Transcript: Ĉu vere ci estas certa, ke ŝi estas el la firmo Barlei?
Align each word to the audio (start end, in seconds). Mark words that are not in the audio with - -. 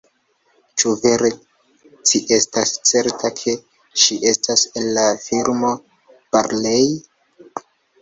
Ĉu 0.83 0.93
vere 1.03 1.29
ci 2.11 2.21
estas 2.39 2.73
certa, 2.93 3.33
ke 3.43 3.55
ŝi 4.07 4.19
estas 4.33 4.67
el 4.83 4.93
la 4.99 5.07
firmo 5.29 5.75
Barlei? 6.35 6.87